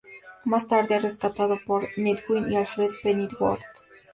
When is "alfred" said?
2.55-2.89